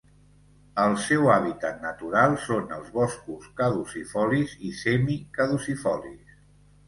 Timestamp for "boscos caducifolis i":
2.97-4.75